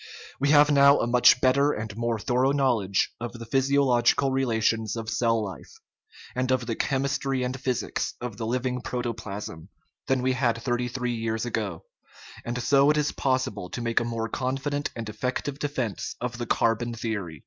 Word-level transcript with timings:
We 0.39 0.49
have 0.49 0.71
now 0.71 0.97
a 0.99 1.05
much 1.05 1.41
better 1.41 1.73
and 1.73 1.95
more 1.95 2.17
thorough 2.17 2.51
knowledge 2.51 3.11
of 3.19 3.33
the 3.33 3.45
physiological 3.45 4.31
relations 4.31 4.95
of 4.95 5.11
cell 5.11 5.43
life, 5.45 5.71
and 6.35 6.49
of 6.49 6.65
the 6.65 6.75
chemistry 6.75 7.43
and 7.43 7.59
physics 7.59 8.15
of 8.19 8.37
the 8.37 8.47
living 8.47 8.81
proto 8.81 9.13
plasm, 9.13 9.69
than 10.07 10.23
we 10.23 10.33
had 10.33 10.59
thirty 10.59 10.87
three 10.87 11.13
years 11.13 11.45
ago, 11.45 11.85
and 12.43 12.63
so 12.63 12.89
it 12.89 12.97
is 12.97 13.11
possible 13.11 13.69
to 13.69 13.79
make 13.81 13.99
a 13.99 14.03
more 14.03 14.27
confident 14.27 14.89
and 14.95 15.07
effective 15.07 15.59
defence 15.59 16.15
of 16.19 16.39
the 16.39 16.47
carbon 16.47 16.95
theory. 16.95 17.39